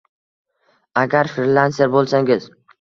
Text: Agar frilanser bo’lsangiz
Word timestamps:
Agar 1.03 1.31
frilanser 1.37 1.93
bo’lsangiz 1.99 2.53